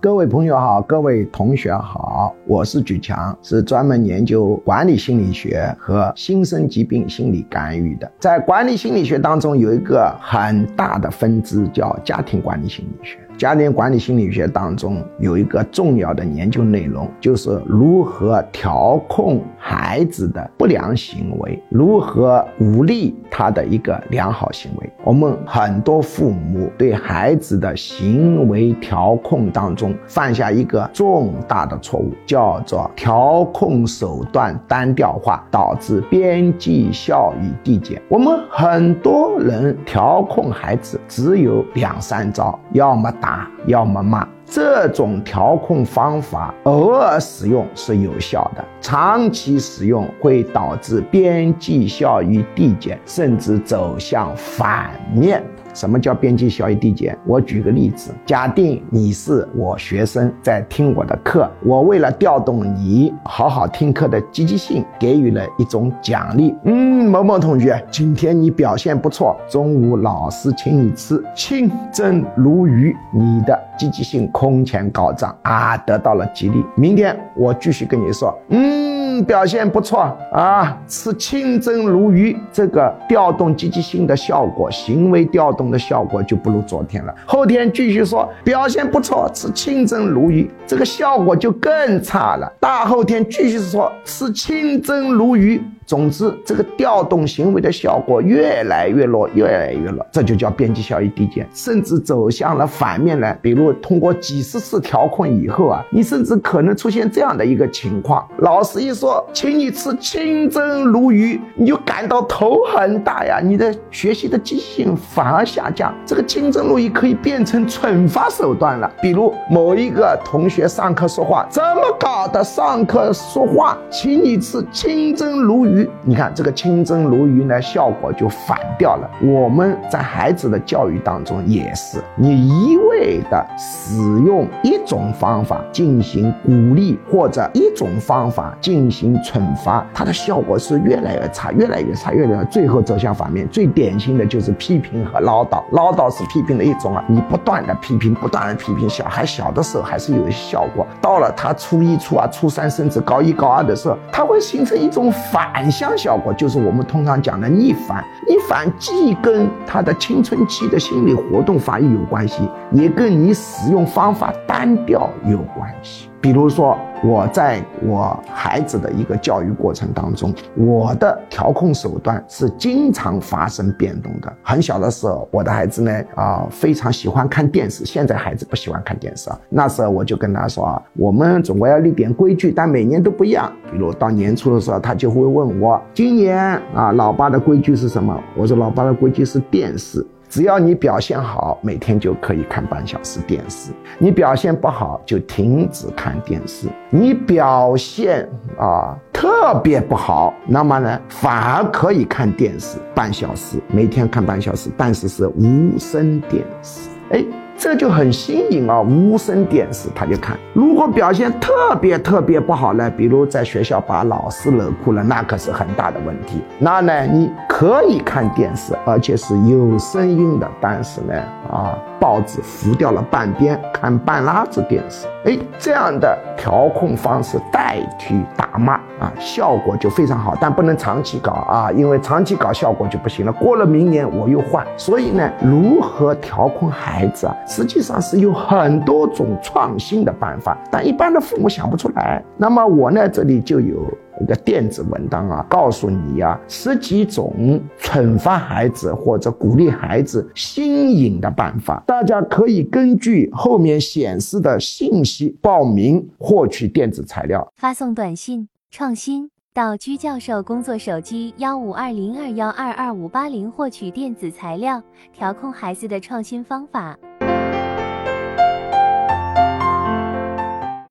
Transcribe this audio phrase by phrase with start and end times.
[0.00, 8.08] 各位朋友好，各位同学好，我是举强，是专门研究管理心理学和新生疾病心理干预的。
[8.20, 13.18] 在管理心理学当中，有一个很大的分支叫家庭管理心理学。
[13.38, 24.90] 家庭管理心理学当中有一个重要的研究内容，就是如何调控孩子的不良行为，如何鼓励他的一个良好行为。
[25.04, 38.02] 我们很多父母对孩子的行为调控当中犯下一个重大的错误，叫做调控手段单调化，导致边际效益递减。
[38.08, 43.27] 我们很多人调控孩子只有两三招，要么打。
[43.66, 55.42] 要么骂，这种调控方法偶尔使用是有效的，长期使用会导致边际效益递减，甚至走向反面。
[55.78, 57.16] 什么叫边际效益递减？
[57.24, 66.52] 我举个例子，假定你是我学生，在听我的课，我为了调动你好好听课的积极性，给予了一种奖励。
[66.64, 76.64] 嗯，某某同学，今天你表现不错，中午老师请你吃清蒸鲈鱼，你的积极性空前高涨啊，得到了激励。
[76.74, 78.97] 明天我继续跟你说，嗯。
[79.24, 80.00] 表现不错
[80.32, 80.76] 啊！
[80.86, 87.14] 吃清蒸鲈鱼，这个调动积极性的效果，行为调动的效果就不如昨天了。
[87.26, 92.52] 后天继续说表现不错，吃清蒸鲈鱼，这个效果就更差了。
[92.60, 95.62] 大后天继续说吃清蒸鲈鱼。
[95.86, 103.32] 总之，这个调动行为的效果越来越弱，越来越弱，这就叫边际效益递减，甚至走向了反面来。
[103.40, 115.94] 比如，通过几十次调控以后啊，你甚至可能出现这样的一个情况：老师一说，请你吃清蒸鲈鱼，你就感到头很大呀，你的学习的积极性反而下降。
[116.06, 118.90] 这个清蒸鲈鱼可以变成惩罚手段了。
[119.00, 122.42] 比如，某一个同学上课说话怎么搞的？
[122.42, 125.88] 上课说话，请你吃清蒸鲈鱼。
[126.02, 129.10] 你看这个清蒸鲈鱼呢，效果就反掉了。
[129.22, 143.48] 我们在孩子的教育当中也是，你一味的使用一种方法进行鼓励，或者一种方法进行惩罚，它的效果是越来越差，越来越差，越来越最后走向反面。
[143.48, 155.70] 最典型的就是批评和唠叨，唠叨是批评的一种啊，你不断的批评，不断的批评，小孩小的时候还是有效果，到了他初一、初二、初三，甚至高一、高二的时候，他会形成一种反。
[155.70, 166.07] 向效果就是我们通常讲的逆反，逆反既跟他的青春期的心理活动发育有关系，也跟你使用方法单调有关系。
[166.20, 174.32] 比如说，我在我孩子的一个教育过程当中，我的调控手段是经常发生变动的。
[174.42, 177.84] 很小的时候，我的孩子呢，啊，非常喜欢看电视。
[177.84, 179.38] 现在孩子不喜欢看电视啊。
[179.48, 183.52] 那时候我就跟他说啊，我们总归要立点规矩，但每年都不一样。
[183.70, 186.36] 比如到年初的时候，他就会问我，今年
[186.74, 188.20] 啊，老爸的规矩是什么？
[188.36, 190.04] 我说，老爸的规矩是电视。
[190.28, 196.68] 只要你表现好，每天就可以看半小时电视；你表现不好，就停止看电视。
[196.90, 198.28] 你表现
[198.58, 206.88] 啊特别不好，那么呢，反而可以看电视半小时，每天看半小时，但是是无声电视。
[207.10, 207.24] 哎。
[207.58, 208.80] 这就很新颖啊！
[208.80, 210.38] 无声电视他就看。
[210.52, 216.40] 如果表现特别特别不好呢，比如在学校把老师惹哭了，那可是很大的问题。
[216.60, 221.14] 那呢，你可以看电视，而且是有声音的，但是呢，
[221.50, 225.08] 啊，报纸浮掉了半边，看半拉子电视。
[225.28, 233.32] 哎，这样的调控方式代替打骂啊，效果就非常好，但不能长期搞啊，因为长期搞效果就不行了。
[233.34, 234.66] 过了明年我又换。
[234.78, 237.36] 所以呢，如何调控孩子啊？
[237.46, 242.24] 实际上是有很多种创新的办法，但一般的父母想不出来。
[242.38, 243.84] 那么我呢，这里就有
[244.20, 264.82] 一个电子文档啊，告诉你呀，十几种惩罚孩子或者鼓励孩子新颖的办法，大家可以根据后面显示的信息报名获取电子材料，发送短信创新到居教授工作手机幺五二零二幺二二五八零获取电子材料，
[265.12, 266.98] 调控孩子的创新方法。